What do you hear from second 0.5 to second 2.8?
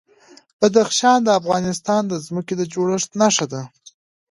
بدخشان د افغانستان د ځمکې د